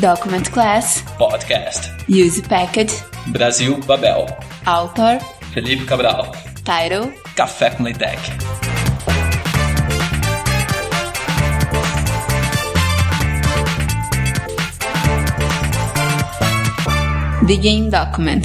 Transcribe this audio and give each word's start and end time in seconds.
Document 0.00 0.48
Class, 0.50 1.02
Podcast. 1.18 1.90
Use 2.08 2.40
Package, 2.42 3.02
Brasil 3.26 3.78
Babel. 3.84 4.26
Author, 4.64 5.18
Felipe 5.52 5.84
Cabral. 5.86 6.30
Title, 6.62 7.12
Café 7.34 7.70
com 7.70 7.82
Leitec. 7.82 8.16
Begin 17.44 17.90
Document. 17.90 18.42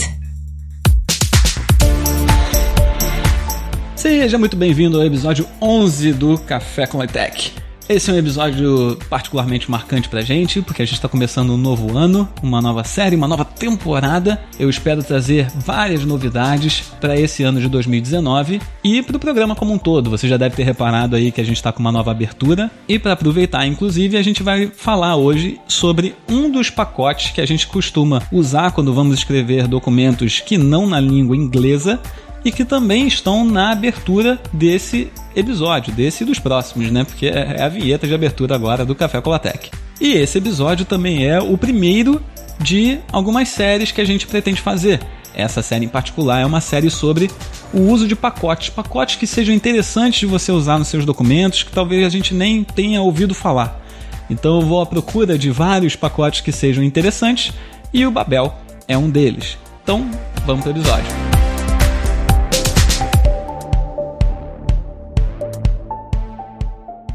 Seja 3.95 4.39
muito 4.39 4.57
bem-vindo 4.57 4.99
ao 4.99 5.05
episódio 5.05 5.47
11 5.61 6.13
do 6.13 6.37
Café 6.39 6.87
com 6.87 6.97
Leitec. 6.97 7.53
Esse 7.87 8.09
é 8.09 8.13
um 8.13 8.17
episódio 8.17 8.97
particularmente 9.09 9.69
marcante 9.69 10.07
pra 10.07 10.21
gente, 10.21 10.61
porque 10.61 10.81
a 10.81 10.85
gente 10.85 10.95
está 10.95 11.09
começando 11.09 11.51
um 11.51 11.57
novo 11.57 11.97
ano, 11.97 12.29
uma 12.41 12.61
nova 12.61 12.81
série, 12.85 13.13
uma 13.13 13.27
nova 13.27 13.43
temporada. 13.43 14.41
Eu 14.57 14.69
espero 14.69 15.03
trazer 15.03 15.47
várias 15.53 16.05
novidades 16.05 16.81
para 17.01 17.19
esse 17.19 17.43
ano 17.43 17.59
de 17.59 17.67
2019 17.67 18.61
e 18.85 19.03
para 19.03 19.17
o 19.17 19.19
programa 19.19 19.53
como 19.53 19.73
um 19.73 19.77
todo. 19.77 20.09
Você 20.09 20.29
já 20.29 20.37
deve 20.37 20.55
ter 20.55 20.63
reparado 20.63 21.17
aí 21.17 21.29
que 21.29 21.41
a 21.41 21.43
gente 21.43 21.57
está 21.57 21.73
com 21.73 21.81
uma 21.81 21.91
nova 21.91 22.11
abertura. 22.11 22.71
E 22.87 22.97
para 22.97 23.11
aproveitar, 23.11 23.67
inclusive, 23.67 24.15
a 24.15 24.23
gente 24.23 24.41
vai 24.41 24.71
falar 24.73 25.17
hoje 25.17 25.59
sobre 25.67 26.15
um 26.29 26.49
dos 26.49 26.69
pacotes 26.69 27.31
que 27.31 27.41
a 27.41 27.45
gente 27.45 27.67
costuma 27.67 28.21
usar 28.31 28.71
quando 28.71 28.93
vamos 28.93 29.17
escrever 29.17 29.67
documentos 29.67 30.39
que 30.39 30.57
não 30.57 30.87
na 30.87 31.01
língua 31.01 31.35
inglesa 31.35 31.99
e 32.43 32.51
que 32.51 32.65
também 32.65 33.07
estão 33.07 33.45
na 33.45 33.71
abertura 33.71 34.39
desse 34.51 35.11
episódio, 35.35 35.93
desse 35.93 36.23
e 36.23 36.25
dos 36.25 36.39
próximos, 36.39 36.91
né? 36.91 37.03
Porque 37.03 37.27
é 37.27 37.61
a 37.61 37.69
vinheta 37.69 38.07
de 38.07 38.13
abertura 38.13 38.55
agora 38.55 38.85
do 38.85 38.95
Café 38.95 39.21
Colatec. 39.21 39.71
E 39.99 40.13
esse 40.13 40.37
episódio 40.37 40.85
também 40.85 41.25
é 41.25 41.39
o 41.39 41.57
primeiro 41.57 42.21
de 42.59 42.99
algumas 43.11 43.49
séries 43.49 43.91
que 43.91 44.01
a 44.01 44.05
gente 44.05 44.27
pretende 44.27 44.61
fazer. 44.61 44.99
Essa 45.35 45.63
série 45.63 45.85
em 45.85 45.89
particular 45.89 46.41
é 46.41 46.45
uma 46.45 46.61
série 46.61 46.89
sobre 46.89 47.29
o 47.73 47.79
uso 47.81 48.07
de 48.07 48.15
pacotes, 48.15 48.69
pacotes 48.69 49.15
que 49.15 49.25
sejam 49.25 49.53
interessantes 49.53 50.19
de 50.19 50.25
você 50.25 50.51
usar 50.51 50.77
nos 50.77 50.87
seus 50.87 51.05
documentos, 51.05 51.63
que 51.63 51.71
talvez 51.71 52.05
a 52.05 52.09
gente 52.09 52.33
nem 52.33 52.63
tenha 52.63 53.01
ouvido 53.01 53.33
falar. 53.33 53.81
Então 54.29 54.61
eu 54.61 54.67
vou 54.67 54.81
à 54.81 54.85
procura 54.85 55.37
de 55.37 55.49
vários 55.49 55.95
pacotes 55.95 56.41
que 56.41 56.51
sejam 56.51 56.83
interessantes 56.83 57.51
e 57.91 58.05
o 58.05 58.11
Babel 58.11 58.53
é 58.87 58.97
um 58.97 59.09
deles. 59.09 59.57
Então, 59.83 60.09
vamos 60.45 60.63
para 60.63 60.73
o 60.73 60.75
episódio. 60.75 61.22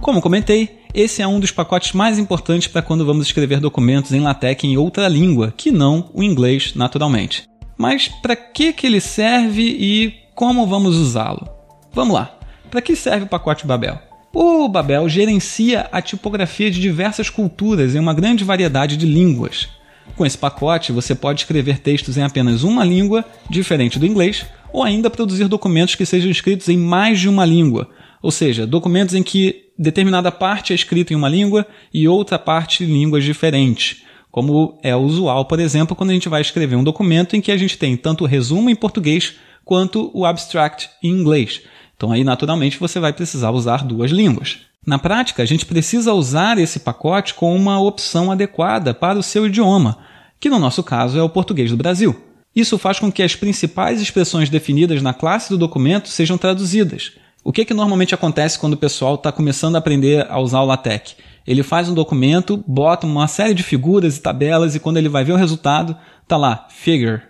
Como 0.09 0.23
comentei, 0.23 0.79
esse 0.95 1.21
é 1.21 1.29
um 1.29 1.39
dos 1.39 1.51
pacotes 1.51 1.93
mais 1.93 2.19
importantes 2.19 2.67
para 2.67 2.81
quando 2.81 3.05
vamos 3.05 3.27
escrever 3.27 3.61
documentos 3.61 4.11
em 4.11 4.21
LaTeX 4.21 4.65
em 4.65 4.75
outra 4.75 5.07
língua, 5.07 5.53
que 5.55 5.71
não 5.71 6.09
o 6.15 6.23
inglês, 6.23 6.73
naturalmente. 6.75 7.47
Mas 7.77 8.09
para 8.09 8.35
que, 8.35 8.73
que 8.73 8.87
ele 8.87 9.03
serve 9.03 9.61
e 9.65 10.15
como 10.35 10.67
vamos 10.67 10.97
usá-lo? 10.97 11.47
Vamos 11.93 12.15
lá. 12.15 12.39
Para 12.71 12.81
que 12.81 12.97
serve 12.97 13.27
o 13.27 13.29
pacote 13.29 13.67
Babel? 13.67 13.99
O 14.33 14.67
Babel 14.67 15.07
gerencia 15.11 15.87
a 15.93 16.01
tipografia 16.01 16.71
de 16.71 16.81
diversas 16.81 17.29
culturas 17.29 17.95
em 17.95 17.99
uma 17.99 18.15
grande 18.15 18.45
variedade 18.45 18.97
de 18.97 19.05
línguas. 19.05 19.69
Com 20.17 20.25
esse 20.25 20.39
pacote, 20.39 20.91
você 20.91 21.15
pode 21.15 21.41
escrever 21.41 21.81
textos 21.81 22.17
em 22.17 22.23
apenas 22.23 22.63
uma 22.63 22.83
língua, 22.83 23.27
diferente 23.51 23.99
do 23.99 24.07
inglês, 24.07 24.47
ou 24.73 24.83
ainda 24.83 25.11
produzir 25.11 25.49
documentos 25.49 25.95
que 25.95 26.07
sejam 26.07 26.31
escritos 26.31 26.67
em 26.71 26.79
mais 26.79 27.21
de 27.21 27.29
uma 27.29 27.45
língua, 27.45 27.91
ou 28.23 28.31
seja, 28.31 28.67
documentos 28.67 29.15
em 29.15 29.23
que 29.23 29.68
determinada 29.79 30.33
parte 30.33 30.73
é 30.73 30.77
escrita 30.77 31.13
em 31.13 31.17
uma 31.17 31.29
língua 31.29 31.67
e 31.95 32.09
outra 32.09 32.39
parte 32.39 32.83
em 32.83 32.87
línguas 32.87 33.25
diferentes, 33.25 34.03
como 34.31 34.79
é 34.83 34.95
usual, 34.95 35.45
por 35.45 35.61
exemplo, 35.61 35.95
quando 35.95 36.11
a 36.11 36.15
gente 36.15 36.29
vai 36.29 36.41
escrever 36.41 36.77
um 36.77 36.85
documento 36.85 37.37
em 37.37 37.41
que 37.41 37.53
a 37.53 37.57
gente 37.57 37.79
tem 37.79 37.97
tanto 37.97 38.25
o 38.25 38.27
resumo 38.27 38.69
em 38.69 38.77
português 38.77 39.37
quanto 39.65 40.11
o 40.13 40.25
abstract 40.25 40.91
em 41.03 41.11
inglês. 41.11 41.63
Então 41.97 42.13
aí 42.13 42.25
naturalmente 42.25 42.79
você 42.79 42.99
vai 43.01 43.13
precisar 43.13 43.51
usar 43.51 43.85
duas 43.85 44.11
línguas. 44.11 44.61
Na 44.87 44.99
prática, 44.99 45.43
a 45.43 45.47
gente 45.47 45.67
precisa 45.67 46.15
usar 46.15 46.57
esse 46.57 46.81
pacote 46.81 47.35
com 47.35 47.55
uma 47.55 47.81
opção 47.81 48.33
adequada 48.33 48.95
para 48.95 49.19
o 49.19 49.23
seu 49.23 49.47
idioma, 49.47 49.99
que 50.41 50.49
no 50.49 50.59
nosso 50.59 50.83
caso 50.83 51.19
é 51.19 51.23
o 51.23 51.29
português 51.29 51.71
do 51.71 51.77
Brasil. 51.77 52.17
Isso 52.55 52.79
faz 52.79 52.99
com 52.99 53.13
que 53.13 53.23
as 53.23 53.37
principais 53.37 54.01
expressões 54.01 54.49
definidas 54.49 55.03
na 55.03 55.13
classe 55.13 55.51
do 55.51 55.59
documento 55.59 56.09
sejam 56.09 56.39
traduzidas. 56.39 57.13
O 57.45 57.53
que, 57.53 57.65
que 57.65 57.73
normalmente 57.73 58.15
acontece 58.15 58.59
quando 58.59 58.75
o 58.75 58.79
pessoal 58.79 59.15
está 59.15 59.31
começando 59.31 59.77
a 59.77 59.79
aprender 59.79 60.27
a 60.29 60.39
usar 60.39 60.61
o 60.61 60.67
LaTeX? 60.67 61.17
Ele 61.47 61.63
faz 61.63 61.89
um 61.89 61.95
documento, 61.95 62.63
bota 62.67 63.07
uma 63.07 63.27
série 63.27 63.55
de 63.55 63.63
figuras 63.63 64.17
e 64.17 64.21
tabelas 64.21 64.75
e 64.75 64.81
quando 64.81 64.99
ele 64.99 65.09
vai 65.09 65.25
ver 65.25 65.33
o 65.33 65.37
resultado, 65.37 65.97
tá 66.27 66.37
lá 66.37 66.67
figure, 66.69 67.23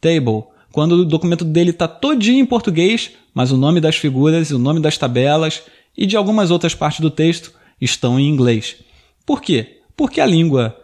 table. 0.00 0.44
Quando 0.72 0.92
o 0.92 1.04
documento 1.04 1.44
dele 1.44 1.70
está 1.70 1.86
todinho 1.86 2.40
em 2.40 2.46
português, 2.46 3.10
mas 3.34 3.50
o 3.50 3.56
nome 3.56 3.80
das 3.80 3.96
figuras, 3.96 4.50
o 4.50 4.58
nome 4.58 4.80
das 4.80 4.96
tabelas 4.96 5.62
e 5.96 6.06
de 6.06 6.16
algumas 6.16 6.50
outras 6.50 6.74
partes 6.74 7.00
do 7.00 7.10
texto 7.10 7.52
estão 7.80 8.18
em 8.18 8.28
inglês. 8.28 8.76
Por 9.26 9.42
quê? 9.42 9.80
Porque 9.96 10.20
a 10.20 10.26
língua 10.26 10.76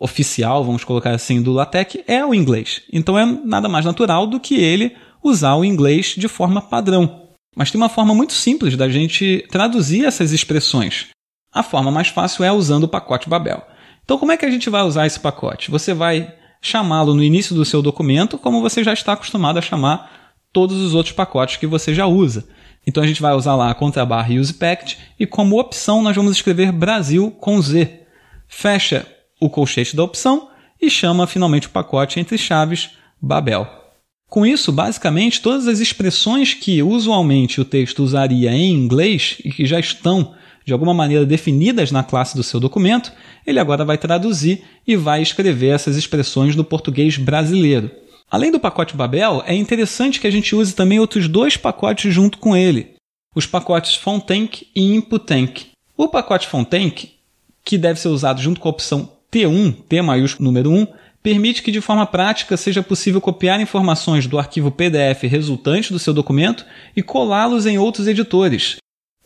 oficial, 0.00 0.64
vamos 0.64 0.82
colocar 0.82 1.10
assim, 1.10 1.42
do 1.42 1.52
LaTeX 1.52 1.98
é 2.06 2.24
o 2.24 2.34
inglês. 2.34 2.82
Então 2.92 3.18
é 3.18 3.26
nada 3.44 3.68
mais 3.68 3.84
natural 3.84 4.26
do 4.26 4.40
que 4.40 4.54
ele 4.54 4.96
usar 5.22 5.54
o 5.54 5.64
inglês 5.64 6.14
de 6.16 6.26
forma 6.26 6.62
padrão. 6.62 7.29
Mas 7.54 7.70
tem 7.70 7.80
uma 7.80 7.88
forma 7.88 8.14
muito 8.14 8.32
simples 8.32 8.76
da 8.76 8.88
gente 8.88 9.46
traduzir 9.50 10.04
essas 10.04 10.32
expressões. 10.32 11.08
A 11.52 11.62
forma 11.62 11.90
mais 11.90 12.08
fácil 12.08 12.44
é 12.44 12.52
usando 12.52 12.84
o 12.84 12.88
pacote 12.88 13.28
Babel. 13.28 13.62
Então, 14.04 14.18
como 14.18 14.32
é 14.32 14.36
que 14.36 14.46
a 14.46 14.50
gente 14.50 14.70
vai 14.70 14.82
usar 14.82 15.06
esse 15.06 15.18
pacote? 15.18 15.70
Você 15.70 15.92
vai 15.92 16.32
chamá-lo 16.62 17.14
no 17.14 17.22
início 17.22 17.54
do 17.54 17.64
seu 17.64 17.82
documento, 17.82 18.38
como 18.38 18.60
você 18.60 18.84
já 18.84 18.92
está 18.92 19.14
acostumado 19.14 19.58
a 19.58 19.62
chamar 19.62 20.34
todos 20.52 20.76
os 20.78 20.94
outros 20.94 21.14
pacotes 21.14 21.56
que 21.56 21.66
você 21.66 21.94
já 21.94 22.06
usa. 22.06 22.48
Então, 22.86 23.02
a 23.02 23.06
gente 23.06 23.20
vai 23.20 23.34
usar 23.34 23.56
lá 23.56 23.70
a 23.70 23.74
contrabarra 23.74 24.32
use 24.32 24.56
e 25.18 25.26
como 25.26 25.58
opção 25.58 26.02
nós 26.02 26.16
vamos 26.16 26.32
escrever 26.32 26.72
Brasil 26.72 27.30
com 27.32 27.60
Z. 27.60 28.00
Fecha 28.48 29.06
o 29.40 29.50
colchete 29.50 29.94
da 29.96 30.02
opção 30.02 30.50
e 30.80 30.90
chama 30.90 31.26
finalmente 31.26 31.66
o 31.66 31.70
pacote 31.70 32.18
entre 32.18 32.38
chaves 32.38 32.90
Babel. 33.20 33.79
Com 34.30 34.46
isso, 34.46 34.70
basicamente, 34.70 35.42
todas 35.42 35.66
as 35.66 35.80
expressões 35.80 36.54
que 36.54 36.80
usualmente 36.84 37.60
o 37.60 37.64
texto 37.64 38.04
usaria 38.04 38.52
em 38.52 38.72
inglês 38.72 39.38
e 39.44 39.50
que 39.50 39.66
já 39.66 39.80
estão 39.80 40.34
de 40.64 40.72
alguma 40.72 40.94
maneira 40.94 41.26
definidas 41.26 41.90
na 41.90 42.04
classe 42.04 42.36
do 42.36 42.44
seu 42.44 42.60
documento, 42.60 43.12
ele 43.44 43.58
agora 43.58 43.84
vai 43.84 43.98
traduzir 43.98 44.62
e 44.86 44.94
vai 44.94 45.20
escrever 45.20 45.74
essas 45.74 45.96
expressões 45.96 46.54
no 46.54 46.62
português 46.62 47.16
brasileiro. 47.16 47.90
Além 48.30 48.52
do 48.52 48.60
pacote 48.60 48.96
Babel, 48.96 49.42
é 49.44 49.54
interessante 49.54 50.20
que 50.20 50.28
a 50.28 50.30
gente 50.30 50.54
use 50.54 50.76
também 50.76 51.00
outros 51.00 51.26
dois 51.26 51.56
pacotes 51.56 52.14
junto 52.14 52.38
com 52.38 52.56
ele, 52.56 52.94
os 53.34 53.46
pacotes 53.46 53.96
Fontenc 53.96 54.64
e 54.76 54.94
Inputenc. 54.94 55.70
O 55.96 56.06
pacote 56.06 56.46
Fontenc, 56.46 57.10
que 57.64 57.76
deve 57.76 57.98
ser 57.98 58.08
usado 58.08 58.40
junto 58.40 58.60
com 58.60 58.68
a 58.68 58.70
opção 58.70 59.10
T1, 59.32 59.74
T 59.88 60.00
maiúsculo 60.02 60.44
número 60.44 60.70
1, 60.70 60.86
permite 61.22 61.62
que 61.62 61.70
de 61.70 61.80
forma 61.80 62.06
prática 62.06 62.56
seja 62.56 62.82
possível 62.82 63.20
copiar 63.20 63.60
informações 63.60 64.26
do 64.26 64.38
arquivo 64.38 64.70
PDF 64.70 65.22
resultante 65.24 65.92
do 65.92 65.98
seu 65.98 66.14
documento 66.14 66.64
e 66.96 67.02
colá-los 67.02 67.66
em 67.66 67.78
outros 67.78 68.06
editores, 68.06 68.76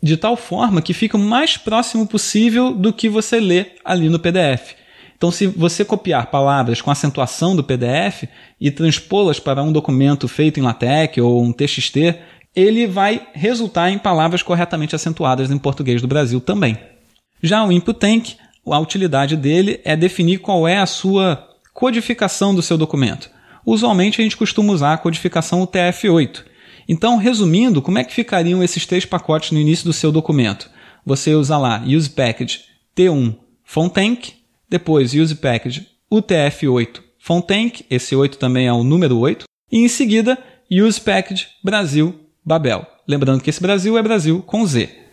de 0.03 0.17
tal 0.17 0.37
forma 0.37 0.83
que 0.83 0.93
fica 0.93 1.17
o 1.17 1.21
mais 1.21 1.57
próximo 1.57 2.07
possível 2.07 2.73
do 2.73 2.93
que 2.93 3.09
você 3.09 3.39
lê 3.39 3.67
ali 3.85 4.09
no 4.09 4.19
PDF. 4.19 4.75
Então, 5.17 5.31
se 5.31 5.47
você 5.47 5.85
copiar 5.85 6.27
palavras 6.27 6.83
com 6.83 6.91
acentuação 6.91 7.55
do 7.55 7.65
PDF 7.65 8.25
e 8.61 8.71
transpô-las 8.71 9.39
para 9.39 9.63
um 9.63 9.73
documento 9.73 10.27
feito 10.27 10.59
em 10.59 10.63
LaTeX 10.63 11.19
ou 11.19 11.43
um 11.43 11.53
TXT, 11.53 12.19
ele 12.55 12.87
vai 12.87 13.29
resultar 13.33 13.91
em 13.91 13.99
palavras 13.99 14.43
corretamente 14.43 14.95
acentuadas 14.95 15.51
em 15.51 15.59
português 15.59 16.03
do 16.03 16.09
Brasil 16.09 16.41
também. 16.41 16.77
Já 17.43 17.65
o 17.65 17.73
InputTank, 17.73 18.37
a 18.67 18.79
utilidade 18.79 19.37
dele 19.37 19.81
é 19.85 19.97
definir 19.97 20.39
qual 20.39 20.67
é 20.67 20.79
a 20.79 20.87
sua 20.87 21.54
codificação 21.75 22.55
do 22.55 22.63
seu 22.63 22.79
documento. 22.79 23.29
Usualmente 23.67 24.21
a 24.21 24.25
gente 24.25 24.37
costuma 24.37 24.73
usar 24.73 24.95
a 24.95 24.99
codificação 24.99 25.67
UTF-8. 25.67 26.45
Então, 26.89 27.17
resumindo, 27.17 27.83
como 27.83 27.99
é 27.99 28.05
que 28.05 28.15
ficariam 28.15 28.63
esses 28.63 28.87
três 28.87 29.05
pacotes 29.05 29.51
no 29.51 29.59
início 29.59 29.85
do 29.85 29.93
seu 29.93 30.13
documento? 30.13 30.71
Você 31.05 31.35
usa 31.35 31.59
lá 31.59 31.83
use 31.85 32.09
package 32.09 32.61
T1 32.97 33.37
Fontenc, 33.65 34.35
depois 34.69 35.13
use 35.13 35.35
package 35.35 35.89
UTF-8 36.11 37.03
Fontenc, 37.19 37.85
esse 37.91 38.15
8 38.15 38.37
também 38.39 38.67
é 38.67 38.73
o 38.73 38.85
número 38.85 39.19
8, 39.19 39.47
e 39.73 39.79
em 39.79 39.89
seguida 39.89 40.39
use 40.71 41.01
package 41.01 41.49
Brasil 41.63 42.15
Babel. 42.45 42.87
Lembrando 43.09 43.43
que 43.43 43.51
esse 43.51 43.63
Brasil 43.63 43.97
é 43.97 44.03
Brasil 44.03 44.43
com 44.43 44.67
Z. 44.67 45.04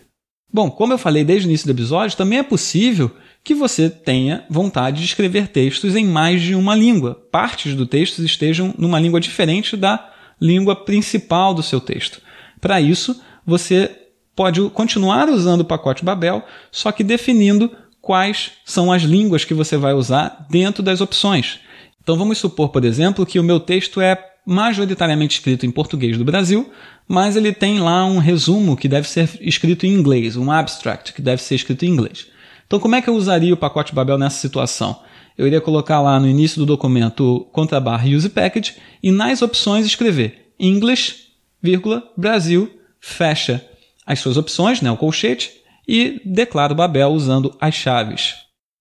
Bom, 0.53 0.69
como 0.69 0.93
eu 0.93 0.97
falei 0.97 1.23
desde 1.23 1.47
o 1.47 1.49
início 1.49 1.65
do 1.65 1.77
episódio, 1.77 2.17
também 2.17 2.39
é 2.39 2.43
possível 2.43 3.11
que 3.43 3.55
você 3.55 3.89
tenha 3.89 4.45
vontade 4.49 4.99
de 4.99 5.05
escrever 5.05 5.47
textos 5.47 5.95
em 5.95 6.05
mais 6.05 6.41
de 6.41 6.55
uma 6.55 6.75
língua. 6.75 7.15
Partes 7.31 7.73
do 7.75 7.85
texto 7.85 8.23
estejam 8.23 8.73
numa 8.77 8.99
língua 8.99 9.19
diferente 9.19 9.77
da 9.77 10.11
língua 10.39 10.75
principal 10.75 11.53
do 11.53 11.63
seu 11.63 11.79
texto. 11.79 12.21
Para 12.59 12.81
isso, 12.81 13.21
você 13.45 13.89
pode 14.35 14.61
continuar 14.69 15.29
usando 15.29 15.61
o 15.61 15.65
pacote 15.65 16.03
Babel, 16.03 16.43
só 16.71 16.91
que 16.91 17.03
definindo 17.03 17.71
quais 18.01 18.51
são 18.65 18.91
as 18.91 19.03
línguas 19.03 19.45
que 19.45 19.53
você 19.53 19.77
vai 19.77 19.93
usar 19.93 20.45
dentro 20.49 20.83
das 20.83 21.01
opções. 21.01 21.59
Então 22.03 22.17
vamos 22.17 22.39
supor, 22.39 22.69
por 22.69 22.83
exemplo, 22.83 23.25
que 23.25 23.39
o 23.39 23.43
meu 23.43 23.59
texto 23.59 24.01
é 24.01 24.30
majoritariamente 24.45 25.37
escrito 25.37 25.65
em 25.65 25.71
português 25.71 26.17
do 26.17 26.25
Brasil, 26.25 26.71
mas 27.07 27.35
ele 27.35 27.51
tem 27.53 27.79
lá 27.79 28.05
um 28.05 28.17
resumo 28.17 28.75
que 28.75 28.87
deve 28.87 29.07
ser 29.07 29.29
escrito 29.41 29.85
em 29.85 29.93
inglês, 29.93 30.35
um 30.35 30.51
abstract 30.51 31.13
que 31.13 31.21
deve 31.21 31.41
ser 31.41 31.55
escrito 31.55 31.85
em 31.85 31.89
inglês. 31.89 32.27
Então 32.65 32.79
como 32.79 32.95
é 32.95 33.01
que 33.01 33.09
eu 33.09 33.15
usaria 33.15 33.53
o 33.53 33.57
pacote 33.57 33.93
Babel 33.93 34.17
nessa 34.17 34.39
situação? 34.39 35.01
Eu 35.37 35.47
iria 35.47 35.61
colocar 35.61 36.01
lá 36.01 36.19
no 36.19 36.27
início 36.27 36.59
do 36.59 36.65
documento 36.65 37.47
contra 37.51 37.79
barra 37.79 38.07
use 38.07 38.29
package 38.29 38.75
e 39.01 39.11
nas 39.11 39.41
opções 39.41 39.85
escrever 39.85 40.53
English, 40.59 41.15
vírgula, 41.61 42.03
Brasil, 42.15 42.71
fecha 42.99 43.65
as 44.05 44.19
suas 44.19 44.37
opções, 44.37 44.81
né, 44.81 44.91
o 44.91 44.97
colchete, 44.97 45.51
e 45.87 46.21
declaro 46.25 46.75
Babel 46.75 47.09
usando 47.09 47.55
as 47.59 47.73
chaves. 47.73 48.35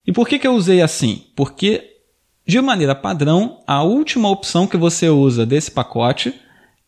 E 0.07 0.13
por 0.13 0.29
que, 0.29 0.39
que 0.39 0.47
eu 0.47 0.55
usei 0.55 0.83
assim? 0.83 1.25
Porque, 1.37 1.83
de 2.51 2.61
maneira 2.61 2.97
padrão, 2.97 3.59
a 3.65 3.85
última 3.85 4.29
opção 4.29 4.67
que 4.67 4.77
você 4.77 5.09
usa 5.09 5.47
desse 5.47 5.71
pacote 5.71 6.35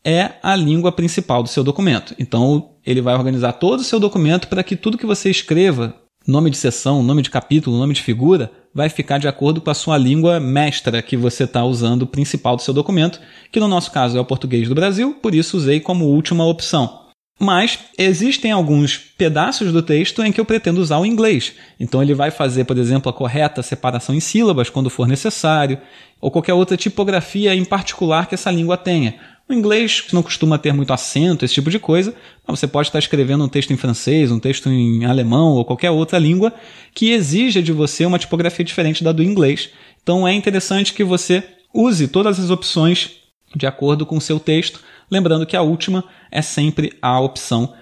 é 0.05 0.33
a 0.43 0.57
língua 0.57 0.91
principal 0.91 1.41
do 1.41 1.49
seu 1.49 1.63
documento. 1.63 2.17
Então, 2.19 2.71
ele 2.85 3.01
vai 3.01 3.15
organizar 3.15 3.53
todo 3.53 3.79
o 3.79 3.85
seu 3.85 4.01
documento 4.01 4.49
para 4.49 4.65
que 4.65 4.75
tudo 4.75 4.99
que 4.99 5.07
você 5.07 5.31
escreva, 5.31 5.95
nome 6.27 6.51
de 6.51 6.57
seção, 6.57 7.01
nome 7.01 7.23
de 7.23 7.31
capítulo, 7.31 7.79
nome 7.79 7.95
de 7.95 8.03
figura, 8.03 8.51
vai 8.75 8.89
ficar 8.89 9.19
de 9.19 9.29
acordo 9.29 9.61
com 9.61 9.71
a 9.71 9.75
sua 9.75 9.97
língua 9.97 10.41
mestra 10.41 11.01
que 11.01 11.17
você 11.17 11.45
está 11.45 11.65
usando 11.65 12.09
principal 12.09 12.57
do 12.57 12.63
seu 12.63 12.75
documento, 12.75 13.21
que 13.53 13.61
no 13.61 13.69
nosso 13.69 13.93
caso 13.93 14.19
é 14.19 14.21
o 14.21 14.25
português 14.25 14.69
do 14.69 14.75
Brasil, 14.75 15.15
por 15.23 15.33
isso 15.33 15.57
usei 15.57 15.79
como 15.79 16.07
última 16.07 16.45
opção. 16.45 17.02
Mas 17.43 17.77
existem 17.99 18.53
alguns 18.53 18.97
pedaços 18.97 19.73
do 19.73 19.83
texto 19.83 20.23
em 20.23 20.31
que 20.31 20.41
eu 20.41 20.45
pretendo 20.45 20.81
usar 20.81 20.99
o 20.99 21.05
inglês. 21.05 21.53
Então 21.81 22.01
ele 22.01 22.15
vai 22.15 22.31
fazer, 22.31 22.63
por 22.63 22.79
exemplo, 22.79 23.11
a 23.11 23.13
correta 23.13 23.65
separação 23.65 24.15
em 24.15 24.21
sílabas 24.21 24.71
quando 24.71 24.89
for 24.89 25.09
necessário, 25.09 25.77
ou 26.21 26.31
qualquer 26.31 26.55
outra 26.55 26.77
tipografia 26.77 27.53
em 27.53 27.65
particular 27.65 28.29
que 28.29 28.37
essa 28.37 28.49
língua 28.49 28.77
tenha. 28.77 29.17
O 29.49 29.53
inglês 29.53 30.05
não 30.13 30.23
costuma 30.23 30.57
ter 30.57 30.73
muito 30.73 30.93
acento, 30.93 31.45
esse 31.45 31.55
tipo 31.55 31.69
de 31.69 31.81
coisa, 31.81 32.15
mas 32.47 32.61
você 32.61 32.69
pode 32.69 32.91
estar 32.91 33.01
escrevendo 33.01 33.43
um 33.43 33.49
texto 33.49 33.73
em 33.73 33.77
francês, 33.77 34.31
um 34.31 34.39
texto 34.39 34.69
em 34.69 35.05
alemão 35.05 35.55
ou 35.55 35.65
qualquer 35.65 35.91
outra 35.91 36.21
língua 36.21 36.53
que 36.95 37.11
exija 37.11 37.61
de 37.61 37.73
você 37.73 38.07
uma 38.07 38.21
tipografia 38.21 38.65
diferente 38.65 39.03
da 39.03 39.11
do 39.11 39.21
inglês. 39.21 39.71
Então 40.01 40.29
é 40.29 40.33
interessante 40.33 40.95
que 40.95 41.03
você 41.03 41.43
use 41.75 42.07
todas 42.07 42.39
as 42.39 42.51
opções 42.51 43.22
de 43.57 43.67
acordo 43.67 44.07
com 44.07 44.17
o 44.17 44.21
seu 44.21 44.41
texto, 44.41 44.81
lembrando 45.11 45.47
que 45.47 45.57
a 45.57 45.63
última 45.63 46.05
é 46.31 46.43
sempre 46.43 46.97
a 47.01 47.21
opção 47.21 47.75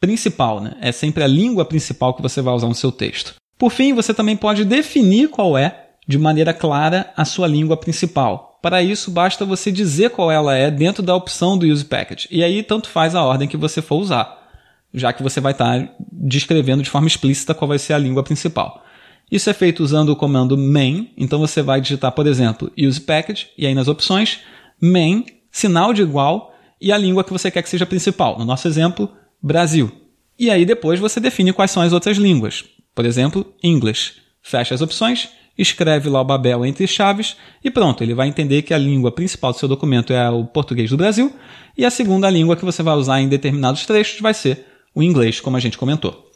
principal, 0.00 0.60
né? 0.60 0.74
é 0.80 0.92
sempre 0.92 1.24
a 1.24 1.26
língua 1.26 1.64
principal 1.64 2.12
que 2.14 2.22
você 2.22 2.42
vai 2.42 2.54
usar 2.54 2.68
no 2.68 2.74
seu 2.74 2.92
texto. 2.92 3.34
Por 3.58 3.70
fim, 3.70 3.94
você 3.94 4.12
também 4.12 4.36
pode 4.36 4.64
definir 4.64 5.28
qual 5.28 5.56
é, 5.56 5.86
de 6.06 6.18
maneira 6.18 6.52
clara, 6.52 7.12
a 7.16 7.24
sua 7.24 7.46
língua 7.46 7.76
principal. 7.76 8.58
Para 8.60 8.82
isso, 8.82 9.10
basta 9.10 9.44
você 9.44 9.70
dizer 9.70 10.10
qual 10.10 10.30
ela 10.30 10.54
é 10.54 10.70
dentro 10.70 11.02
da 11.02 11.14
opção 11.14 11.56
do 11.56 11.66
Use 11.66 11.84
Package. 11.84 12.28
E 12.30 12.42
aí, 12.42 12.62
tanto 12.62 12.88
faz 12.88 13.14
a 13.14 13.22
ordem 13.22 13.48
que 13.48 13.56
você 13.56 13.80
for 13.80 13.96
usar, 13.96 14.48
já 14.92 15.12
que 15.12 15.22
você 15.22 15.40
vai 15.40 15.52
estar 15.52 15.90
descrevendo 16.12 16.82
de 16.82 16.90
forma 16.90 17.06
explícita 17.06 17.54
qual 17.54 17.68
vai 17.68 17.78
ser 17.78 17.94
a 17.94 17.98
língua 17.98 18.22
principal. 18.22 18.82
Isso 19.30 19.48
é 19.48 19.52
feito 19.52 19.82
usando 19.82 20.10
o 20.10 20.16
comando 20.16 20.56
main, 20.56 21.10
então 21.16 21.38
você 21.38 21.62
vai 21.62 21.80
digitar, 21.80 22.12
por 22.12 22.26
exemplo, 22.26 22.70
use 22.78 23.00
package, 23.00 23.48
e 23.56 23.66
aí 23.66 23.74
nas 23.74 23.88
opções, 23.88 24.40
main, 24.80 25.24
sinal 25.50 25.92
de 25.92 26.02
igual, 26.02 26.54
e 26.80 26.92
a 26.92 26.98
língua 26.98 27.24
que 27.24 27.32
você 27.32 27.50
quer 27.50 27.62
que 27.62 27.68
seja 27.68 27.86
principal. 27.86 28.38
No 28.38 28.44
nosso 28.44 28.68
exemplo, 28.68 29.10
Brasil. 29.42 29.90
E 30.38 30.50
aí 30.50 30.64
depois 30.64 30.98
você 30.98 31.20
define 31.20 31.52
quais 31.52 31.70
são 31.70 31.82
as 31.82 31.92
outras 31.92 32.16
línguas. 32.16 32.64
Por 32.94 33.04
exemplo, 33.04 33.52
English. 33.62 34.14
Fecha 34.42 34.74
as 34.74 34.82
opções, 34.82 35.30
escreve 35.56 36.08
lá 36.08 36.20
o 36.20 36.24
Babel 36.24 36.66
entre 36.66 36.86
chaves 36.86 37.36
e 37.62 37.70
pronto, 37.70 38.02
ele 38.02 38.14
vai 38.14 38.28
entender 38.28 38.62
que 38.62 38.74
a 38.74 38.78
língua 38.78 39.12
principal 39.12 39.52
do 39.52 39.58
seu 39.58 39.68
documento 39.68 40.12
é 40.12 40.28
o 40.28 40.44
português 40.44 40.90
do 40.90 40.96
Brasil 40.96 41.32
e 41.76 41.84
a 41.84 41.90
segunda 41.90 42.28
língua 42.28 42.56
que 42.56 42.64
você 42.64 42.82
vai 42.82 42.94
usar 42.94 43.20
em 43.20 43.28
determinados 43.28 43.86
trechos 43.86 44.20
vai 44.20 44.34
ser 44.34 44.66
o 44.94 45.02
inglês, 45.02 45.40
como 45.40 45.56
a 45.56 45.60
gente 45.60 45.78
comentou. 45.78 46.30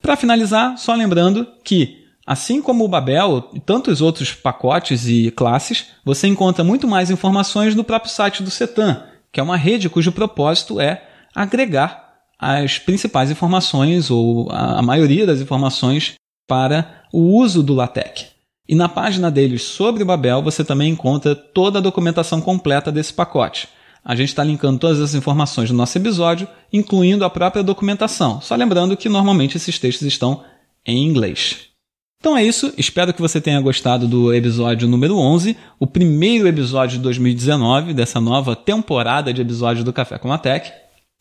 Para 0.00 0.16
finalizar, 0.16 0.76
só 0.78 0.94
lembrando 0.94 1.46
que, 1.64 2.05
assim 2.26 2.60
como 2.60 2.84
o 2.84 2.88
Babel 2.88 3.50
e 3.54 3.60
tantos 3.60 4.00
outros 4.00 4.32
pacotes 4.32 5.06
e 5.06 5.30
classes, 5.30 5.86
você 6.04 6.26
encontra 6.26 6.64
muito 6.64 6.88
mais 6.88 7.10
informações 7.10 7.74
no 7.74 7.84
próprio 7.84 8.10
site 8.10 8.42
do 8.42 8.50
Cetan, 8.50 9.04
que 9.30 9.38
é 9.38 9.42
uma 9.42 9.56
rede 9.56 9.88
cujo 9.88 10.10
propósito 10.10 10.80
é 10.80 11.04
agregar 11.34 12.04
as 12.38 12.78
principais 12.78 13.30
informações 13.30 14.10
ou 14.10 14.50
a 14.50 14.82
maioria 14.82 15.26
das 15.26 15.40
informações 15.40 16.14
para 16.46 17.04
o 17.12 17.20
uso 17.38 17.62
do 17.62 17.74
LaTeX. 17.74 18.26
E 18.68 18.74
na 18.74 18.88
página 18.88 19.30
deles 19.30 19.62
sobre 19.62 20.02
o 20.02 20.06
Babel 20.06 20.42
você 20.42 20.64
também 20.64 20.90
encontra 20.90 21.34
toda 21.34 21.78
a 21.78 21.82
documentação 21.82 22.40
completa 22.40 22.90
desse 22.90 23.12
pacote. 23.12 23.68
A 24.04 24.14
gente 24.14 24.28
está 24.28 24.44
linkando 24.44 24.78
todas 24.78 25.00
as 25.00 25.14
informações 25.14 25.68
do 25.68 25.76
nosso 25.76 25.96
episódio, 25.98 26.46
incluindo 26.72 27.24
a 27.24 27.30
própria 27.30 27.62
documentação. 27.62 28.40
Só 28.40 28.54
lembrando 28.54 28.96
que 28.96 29.08
normalmente 29.08 29.56
esses 29.56 29.78
textos 29.78 30.06
estão 30.06 30.44
em 30.84 31.04
inglês. 31.04 31.75
Então 32.18 32.36
é 32.36 32.42
isso, 32.42 32.72
espero 32.76 33.12
que 33.12 33.20
você 33.20 33.40
tenha 33.40 33.60
gostado 33.60 34.08
do 34.08 34.32
episódio 34.34 34.88
número 34.88 35.16
11, 35.16 35.56
o 35.78 35.86
primeiro 35.86 36.48
episódio 36.48 36.96
de 36.96 37.02
2019 37.04 37.94
dessa 37.94 38.20
nova 38.20 38.56
temporada 38.56 39.32
de 39.32 39.42
episódios 39.42 39.84
do 39.84 39.92
Café 39.92 40.18
com 40.18 40.32
a 40.32 40.38
Tech. 40.38 40.72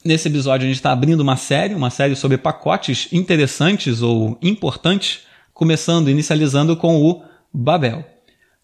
Nesse 0.04 0.28
episódio 0.28 0.66
a 0.66 0.68
gente 0.68 0.78
está 0.78 0.92
abrindo 0.92 1.22
uma 1.22 1.36
série, 1.36 1.76
uma 1.76 1.90
série 1.90 2.16
sobre 2.16 2.38
pacotes 2.38 3.08
interessantes 3.12 4.02
ou 4.02 4.38
importantes, 4.42 5.22
começando, 5.54 6.10
inicializando 6.10 6.76
com 6.78 7.04
o 7.04 7.22
Babel. 7.54 8.06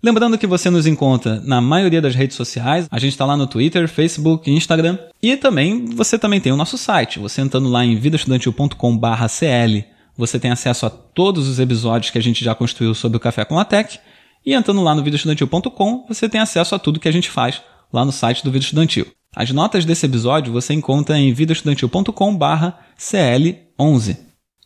Lembrando 0.03 0.37
que 0.37 0.47
você 0.47 0.69
nos 0.69 0.87
encontra 0.87 1.39
na 1.41 1.61
maioria 1.61 2.01
das 2.01 2.15
redes 2.15 2.35
sociais, 2.35 2.87
a 2.89 2.97
gente 2.97 3.11
está 3.11 3.25
lá 3.25 3.37
no 3.37 3.45
Twitter, 3.45 3.87
Facebook, 3.87 4.49
Instagram 4.49 4.97
e 5.21 5.37
também 5.37 5.85
você 5.85 6.17
também 6.17 6.39
tem 6.39 6.51
o 6.51 6.57
nosso 6.57 6.75
site. 6.77 7.19
Você 7.19 7.41
entrando 7.41 7.69
lá 7.69 7.85
em 7.85 7.95
vidaestudantil.com/cl 7.97 9.85
você 10.17 10.39
tem 10.39 10.51
acesso 10.51 10.85
a 10.85 10.89
todos 10.89 11.47
os 11.47 11.59
episódios 11.59 12.11
que 12.11 12.17
a 12.17 12.21
gente 12.21 12.43
já 12.43 12.55
construiu 12.55 12.93
sobre 12.93 13.17
o 13.17 13.19
Café 13.19 13.45
com 13.45 13.59
a 13.59 13.65
Tech. 13.65 13.99
E 14.45 14.53
entrando 14.53 14.81
lá 14.81 14.95
no 14.95 15.03
videoestudantil.com, 15.03 16.05
você 16.07 16.27
tem 16.27 16.41
acesso 16.41 16.75
a 16.75 16.79
tudo 16.79 16.99
que 16.99 17.07
a 17.07 17.13
gente 17.13 17.29
faz 17.29 17.61
lá 17.91 18.05
no 18.05 18.11
site 18.11 18.43
do 18.43 18.51
Vídeo 18.51 18.65
Estudantil. 18.65 19.07
As 19.35 19.51
notas 19.51 19.85
desse 19.85 20.05
episódio 20.05 20.51
você 20.51 20.73
encontra 20.73 21.17
em 21.17 21.33
videoestudantil.com/cl11. 21.33 24.17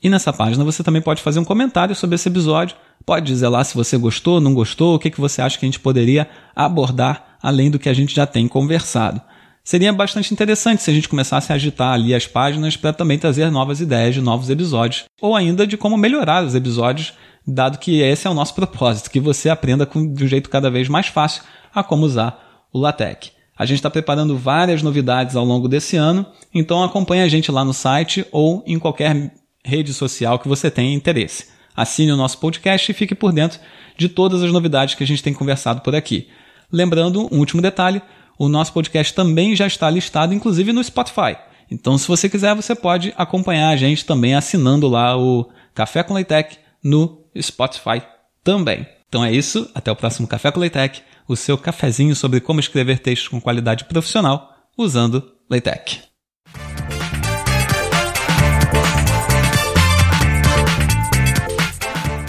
E 0.02 0.10
nessa 0.10 0.34
página 0.34 0.64
você 0.64 0.84
também 0.84 1.02
pode 1.02 1.22
fazer 1.22 1.40
um 1.40 1.46
comentário 1.46 1.96
sobre 1.96 2.16
esse 2.16 2.30
episódio, 2.30 2.76
pode 3.06 3.26
dizer 3.26 3.48
lá 3.48 3.64
se 3.64 3.76
você 3.76 3.98
gostou, 3.98 4.42
não 4.42 4.54
gostou, 4.54 4.96
o 4.96 5.00
que, 5.00 5.10
que 5.10 5.22
você 5.22 5.42
acha 5.42 5.58
que 5.58 5.66
a 5.66 5.68
gente 5.68 5.80
poderia 5.80 6.30
abordar 6.56 7.38
além 7.42 7.70
do 7.70 7.80
que 7.80 7.90
a 7.90 7.94
gente 7.94 8.16
já 8.16 8.26
tem 8.26 8.48
conversado. 8.48 9.22
Seria 9.66 9.92
bastante 9.92 10.32
interessante 10.32 10.84
se 10.84 10.92
a 10.92 10.94
gente 10.94 11.10
começasse 11.10 11.52
a 11.52 11.56
agitar 11.56 11.92
ali 11.92 12.14
as 12.14 12.28
páginas 12.28 12.78
para 12.78 12.94
também 12.94 13.18
trazer 13.18 13.50
novas 13.50 13.82
ideias 13.82 14.14
de 14.14 14.22
novos 14.22 14.48
episódios, 14.52 15.06
ou 15.20 15.36
ainda 15.36 15.66
de 15.66 15.76
como 15.76 15.98
melhorar 15.98 16.46
os 16.46 16.54
episódios, 16.54 17.14
dado 17.48 17.80
que 17.80 18.00
esse 18.00 18.28
é 18.28 18.30
o 18.30 18.36
nosso 18.36 18.54
propósito, 18.56 19.10
que 19.10 19.20
você 19.20 19.50
aprenda 19.50 19.84
com, 19.84 20.14
de 20.14 20.24
um 20.24 20.28
jeito 20.28 20.52
cada 20.52 20.70
vez 20.70 20.88
mais 20.88 21.08
fácil 21.08 21.42
a 21.74 21.84
como 21.84 22.06
usar 22.06 22.68
o 22.72 22.80
LaTeX. 22.80 23.32
A 23.58 23.66
gente 23.66 23.78
está 23.78 23.90
preparando 23.90 24.38
várias 24.38 24.84
novidades 24.84 25.36
ao 25.36 25.44
longo 25.44 25.68
desse 25.68 25.98
ano, 25.98 26.28
então 26.54 26.84
acompanhe 26.84 27.24
a 27.24 27.28
gente 27.28 27.52
lá 27.52 27.66
no 27.66 27.74
site 27.74 28.24
ou 28.32 28.64
em 28.68 28.78
qualquer 28.78 29.34
rede 29.64 29.94
social 29.94 30.38
que 30.38 30.48
você 30.48 30.70
tenha 30.70 30.94
interesse. 30.94 31.48
Assine 31.76 32.12
o 32.12 32.18
nosso 32.18 32.38
podcast 32.38 32.92
e 32.92 32.94
fique 32.94 33.16
por 33.16 33.34
dentro 33.34 33.60
de 33.98 34.10
todas 34.10 34.44
as 34.44 34.52
novidades 34.52 34.94
que 34.94 35.04
a 35.04 35.08
gente 35.08 35.24
tem 35.24 35.34
conversado 35.34 35.82
por 35.82 35.96
aqui. 35.96 36.28
Lembrando, 36.72 37.28
um 37.34 37.40
último 37.40 37.64
detalhe, 37.64 38.02
o 38.38 38.50
nosso 38.50 38.74
podcast 38.74 39.14
também 39.14 39.56
já 39.56 39.68
está 39.68 39.90
listado, 39.90 40.34
inclusive 40.34 40.74
no 40.74 40.84
Spotify. 40.84 41.38
Então, 41.70 41.98
se 41.98 42.08
você 42.08 42.30
quiser, 42.30 42.56
você 42.56 42.76
pode 42.76 43.14
acompanhar 43.18 43.70
a 43.70 43.76
gente 43.76 44.06
também 44.06 44.36
assinando 44.36 44.88
lá 44.88 45.18
o 45.18 45.50
Café 45.74 46.04
com 46.04 46.14
Leitec 46.14 46.58
no 46.84 47.26
Spotify 47.42 48.02
também. 48.44 48.88
Então 49.08 49.24
é 49.24 49.32
isso, 49.32 49.70
até 49.74 49.92
o 49.92 49.96
próximo 49.96 50.28
Café 50.28 50.52
com 50.52 50.60
Leitec, 50.60 51.02
o 51.28 51.36
seu 51.36 51.58
cafezinho 51.58 52.16
sobre 52.16 52.40
como 52.40 52.60
escrever 52.60 53.00
textos 53.00 53.28
com 53.30 53.42
qualidade 53.42 53.86
profissional 53.86 54.54
usando 54.78 55.24
LaTeX. 55.50 56.02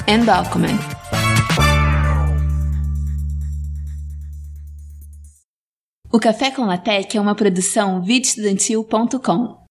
And 0.09 0.25
document. 0.25 0.79
O 6.17 6.19
Café 6.19 6.51
com 6.51 6.65
Latec 6.65 7.15
é 7.15 7.21
uma 7.21 7.35
produção 7.35 8.01
videoestudantil.com. 8.01 9.66